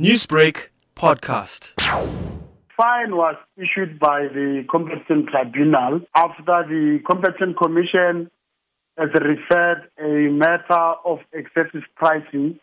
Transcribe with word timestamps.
Newsbreak 0.00 0.70
podcast. 0.96 1.80
Fine 2.76 3.14
was 3.14 3.36
issued 3.56 4.00
by 4.00 4.22
the 4.22 4.64
Competition 4.68 5.24
Tribunal 5.30 6.00
after 6.16 6.64
the 6.66 6.98
Competition 7.06 7.54
Commission 7.54 8.28
has 8.98 9.10
referred 9.14 9.88
a 10.00 10.32
matter 10.32 10.94
of 11.04 11.20
excessive 11.32 11.84
pricing 11.94 12.58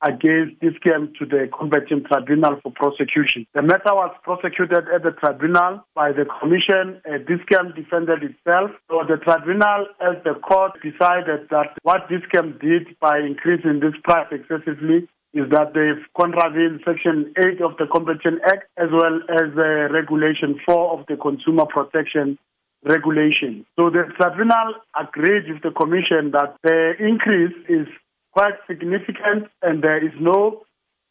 against 0.00 0.58
Dis-Chem 0.60 1.12
to 1.18 1.26
the 1.26 1.50
Competition 1.52 2.02
Tribunal 2.10 2.58
for 2.62 2.72
prosecution. 2.72 3.46
The 3.52 3.60
matter 3.60 3.92
was 3.92 4.16
prosecuted 4.22 4.88
at 4.88 5.02
the 5.02 5.10
tribunal 5.10 5.84
by 5.94 6.12
the 6.12 6.24
commission. 6.40 7.02
Uh, 7.04 7.18
Dis-Chem 7.18 7.74
defended 7.76 8.22
itself. 8.22 8.70
So 8.88 9.04
the 9.06 9.18
tribunal, 9.18 9.84
as 10.00 10.16
the 10.24 10.32
court, 10.32 10.80
decided 10.82 11.50
that 11.50 11.76
what 11.82 12.08
Dis-Chem 12.08 12.58
did 12.58 12.98
by 13.00 13.18
increasing 13.18 13.80
this 13.80 13.92
price 14.02 14.28
excessively 14.32 15.06
is 15.32 15.48
that 15.50 15.74
they've 15.74 16.04
contravened 16.18 16.80
Section 16.84 17.32
8 17.38 17.60
of 17.62 17.76
the 17.78 17.86
Competition 17.86 18.40
Act 18.46 18.66
as 18.76 18.88
well 18.90 19.20
as 19.30 19.54
uh, 19.56 19.92
Regulation 19.92 20.58
4 20.66 20.98
of 20.98 21.06
the 21.06 21.16
Consumer 21.16 21.66
Protection 21.66 22.38
Regulation. 22.82 23.64
So 23.76 23.90
the 23.90 24.10
tribunal 24.16 24.74
agreed 24.98 25.52
with 25.52 25.62
the 25.62 25.70
Commission 25.70 26.32
that 26.32 26.56
the 26.62 26.94
increase 26.98 27.54
is 27.68 27.86
quite 28.32 28.54
significant 28.66 29.46
and 29.62 29.82
there 29.82 30.04
is 30.04 30.12
no 30.20 30.62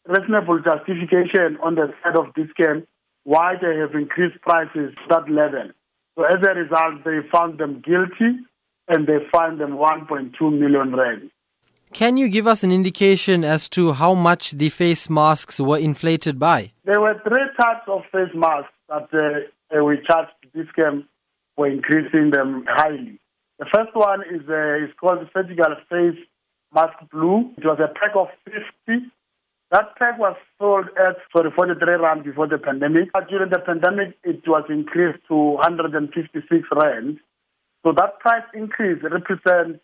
reasonable 0.06 0.60
justification 0.60 1.56
on 1.62 1.76
the 1.76 1.92
side 2.02 2.16
of 2.16 2.34
Dis-Chem 2.34 2.86
why 3.24 3.54
they 3.60 3.76
have 3.76 3.94
increased 3.94 4.40
prices 4.42 4.92
to 4.94 5.04
that 5.08 5.30
level. 5.30 5.70
So 6.16 6.24
as 6.24 6.42
a 6.42 6.54
result, 6.54 7.04
they 7.04 7.20
found 7.32 7.58
them 7.58 7.82
guilty 7.84 8.40
and 8.88 9.06
they 9.06 9.18
fined 9.32 9.60
them 9.60 9.72
1.2 9.72 10.32
million 10.40 10.94
rand. 10.94 11.30
Can 11.92 12.16
you 12.16 12.28
give 12.28 12.46
us 12.46 12.62
an 12.62 12.70
indication 12.70 13.44
as 13.44 13.68
to 13.70 13.92
how 13.92 14.14
much 14.14 14.52
the 14.52 14.68
face 14.68 15.10
masks 15.10 15.58
were 15.58 15.78
inflated 15.78 16.38
by? 16.38 16.72
There 16.84 17.00
were 17.00 17.20
three 17.26 17.46
types 17.58 17.86
of 17.88 18.02
face 18.12 18.32
masks 18.34 18.72
that 18.88 19.08
uh, 19.12 19.84
we 19.84 19.98
charged 20.06 20.30
Dis-Chem 20.54 21.08
for 21.56 21.66
increasing 21.66 22.30
them 22.30 22.64
highly. 22.68 23.18
The 23.58 23.66
first 23.74 23.94
one 23.94 24.22
is, 24.22 24.48
uh, 24.48 24.84
is 24.84 24.90
called 25.00 25.28
surgical 25.34 25.74
face 25.90 26.18
mask 26.72 26.96
blue. 27.10 27.50
It 27.58 27.64
was 27.64 27.78
a 27.80 27.88
pack 27.88 28.14
of 28.14 28.28
50. 28.44 29.10
That 29.72 29.96
pack 29.98 30.18
was 30.18 30.36
sold 30.58 30.86
at 30.96 31.16
sorry, 31.32 31.50
43 31.54 31.94
rand 31.94 32.24
before 32.24 32.46
the 32.46 32.58
pandemic. 32.58 33.12
But 33.12 33.28
during 33.28 33.50
the 33.50 33.58
pandemic, 33.58 34.16
it 34.24 34.42
was 34.46 34.64
increased 34.68 35.20
to 35.28 35.34
156 35.34 36.68
rand. 36.74 37.18
So 37.84 37.92
that 37.92 38.18
price 38.20 38.44
increase 38.54 39.02
represents 39.02 39.80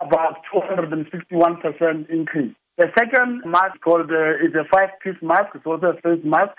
about 0.00 0.38
261% 0.54 2.10
increase. 2.10 2.54
The 2.78 2.86
second 2.98 3.42
mask 3.44 3.80
called 3.82 4.10
uh, 4.10 4.36
is 4.36 4.54
a 4.54 4.64
five-piece 4.72 5.20
mask. 5.22 5.54
It's 5.54 5.66
also 5.66 5.88
a 5.88 6.00
face 6.00 6.24
mask. 6.24 6.56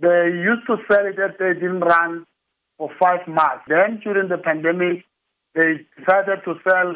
They 0.00 0.30
used 0.30 0.66
to 0.68 0.76
sell 0.88 1.04
it 1.04 1.18
at 1.18 1.38
they 1.38 1.54
didn't 1.54 1.80
run 1.80 2.24
for 2.76 2.90
five 3.00 3.26
masks. 3.26 3.64
Then 3.66 4.00
during 4.02 4.28
the 4.28 4.38
pandemic, 4.38 5.04
they 5.54 5.84
decided 5.98 6.44
to 6.44 6.54
sell 6.62 6.94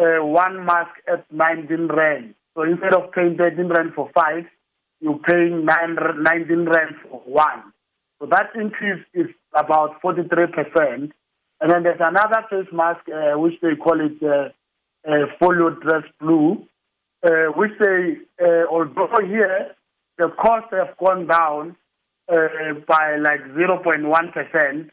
uh, 0.00 0.24
one 0.24 0.66
mask 0.66 0.90
at 1.06 1.24
19 1.32 1.86
rand. 1.86 2.34
So 2.54 2.62
instead 2.62 2.94
of 2.94 3.12
paying 3.12 3.36
13 3.36 3.68
rand 3.68 3.92
for 3.94 4.10
five, 4.14 4.44
you're 5.00 5.18
paying 5.18 5.64
9, 5.64 5.96
19 6.20 6.64
rand 6.64 6.96
for 7.02 7.20
one. 7.26 7.72
So 8.20 8.26
that 8.26 8.50
increase 8.54 9.04
is 9.12 9.26
about 9.54 10.00
43%. 10.02 11.12
And 11.60 11.70
then 11.70 11.82
there's 11.84 12.00
another 12.00 12.44
face 12.50 12.72
mask, 12.72 13.00
uh, 13.08 13.38
which 13.38 13.54
they 13.62 13.76
call 13.76 14.00
it 14.00 14.20
uh, 15.06 15.10
uh, 15.10 15.26
folio 15.38 15.70
dress 15.70 16.04
blue, 16.20 16.66
uh, 17.24 17.46
which 17.56 17.72
they, 17.80 18.16
uh, 18.42 18.66
although 18.70 19.08
here 19.26 19.74
the 20.18 20.28
costs 20.40 20.68
have 20.72 20.96
gone 20.98 21.26
down 21.26 21.76
uh, 22.30 22.74
by 22.86 23.16
like 23.16 23.40
0.1%, 23.54 24.90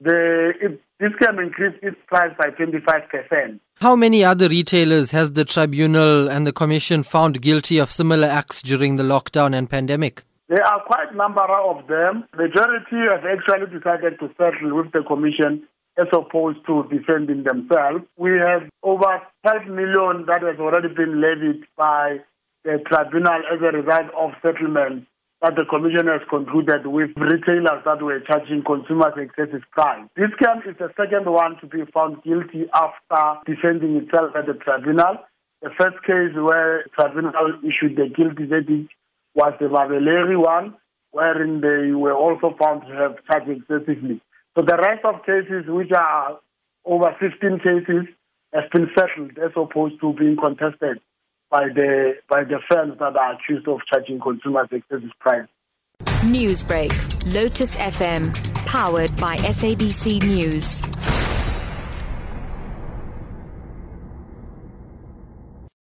the, 0.00 0.52
it, 0.60 0.80
this 1.00 1.12
can 1.18 1.38
increase 1.38 1.74
its 1.82 1.96
price 2.06 2.32
by 2.38 2.50
25%. 2.50 3.60
How 3.76 3.96
many 3.96 4.24
other 4.24 4.48
retailers 4.48 5.10
has 5.10 5.32
the 5.32 5.44
tribunal 5.44 6.28
and 6.28 6.46
the 6.46 6.52
commission 6.52 7.02
found 7.02 7.40
guilty 7.40 7.78
of 7.78 7.90
similar 7.90 8.28
acts 8.28 8.62
during 8.62 8.96
the 8.96 9.02
lockdown 9.02 9.56
and 9.56 9.68
pandemic? 9.68 10.24
There 10.48 10.64
are 10.64 10.80
quite 10.86 11.12
a 11.12 11.16
number 11.16 11.42
of 11.42 11.86
them. 11.88 12.24
Majority 12.36 12.96
have 13.10 13.24
actually 13.24 13.78
decided 13.78 14.18
to 14.20 14.28
settle 14.38 14.76
with 14.76 14.92
the 14.92 15.02
commission 15.02 15.66
as 15.98 16.08
opposed 16.12 16.58
to 16.66 16.84
defending 16.90 17.44
themselves. 17.44 18.04
We 18.16 18.32
have 18.38 18.68
over 18.82 19.22
12 19.42 19.66
million 19.68 20.26
that 20.26 20.42
has 20.42 20.58
already 20.60 20.88
been 20.88 21.20
levied 21.20 21.64
by 21.76 22.18
the 22.64 22.78
tribunal 22.86 23.40
as 23.52 23.60
a 23.62 23.76
result 23.76 24.10
of 24.16 24.30
settlement 24.42 25.06
that 25.42 25.54
the 25.54 25.64
commission 25.68 26.06
has 26.08 26.22
concluded 26.28 26.86
with 26.86 27.10
retailers 27.16 27.84
that 27.84 28.02
were 28.02 28.20
charging 28.20 28.64
consumers 28.64 29.12
excessive 29.16 29.62
price. 29.70 30.02
Dis-Chem 30.16 30.64
is 30.66 30.76
the 30.78 30.88
second 30.96 31.30
one 31.30 31.56
to 31.60 31.66
be 31.66 31.84
found 31.92 32.22
guilty 32.24 32.64
after 32.74 33.40
defending 33.44 33.96
itself 33.96 34.32
at 34.34 34.46
the 34.46 34.54
tribunal. 34.54 35.20
The 35.62 35.70
first 35.78 36.00
case 36.04 36.32
where 36.34 36.84
the 36.84 36.90
tribunal 36.96 37.32
issued 37.60 37.96
the 37.96 38.08
guilty 38.08 38.46
verdict 38.46 38.92
was 39.34 39.52
the 39.60 39.66
Babelegi 39.66 40.40
one, 40.40 40.74
wherein 41.12 41.60
they 41.60 41.92
were 41.92 42.14
also 42.14 42.56
found 42.58 42.82
to 42.88 42.92
have 42.96 43.16
charged 43.28 43.50
excessively. 43.50 44.20
So 44.56 44.62
the 44.62 44.76
rest 44.78 45.04
of 45.04 45.22
cases, 45.26 45.64
which 45.68 45.92
are 45.92 46.38
over 46.86 47.14
15 47.20 47.58
cases, 47.58 48.06
have 48.54 48.70
been 48.72 48.88
settled 48.96 49.32
as 49.38 49.52
opposed 49.54 50.00
to 50.00 50.14
being 50.14 50.36
contested 50.36 50.98
by 51.50 51.64
the 51.74 52.14
by 52.28 52.44
the 52.44 52.58
firms 52.70 52.98
that 52.98 53.16
are 53.16 53.34
accused 53.34 53.68
of 53.68 53.80
charging 53.92 54.18
consumers 54.18 54.68
excessive 54.72 55.10
price. 55.20 55.46
Newsbreak, 56.24 56.90
Lotus 57.34 57.76
FM, 57.76 58.32
powered 58.66 59.14
by 59.18 59.36
SABC 59.36 60.22
News. 60.22 60.80